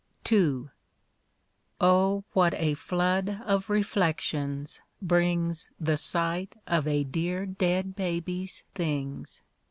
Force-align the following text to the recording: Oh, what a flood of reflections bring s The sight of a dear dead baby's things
Oh, 1.79 2.23
what 2.33 2.55
a 2.55 2.73
flood 2.73 3.39
of 3.45 3.69
reflections 3.69 4.81
bring 4.99 5.51
s 5.51 5.69
The 5.79 5.95
sight 5.95 6.55
of 6.65 6.87
a 6.87 7.03
dear 7.03 7.45
dead 7.45 7.95
baby's 7.95 8.63
things 8.73 9.43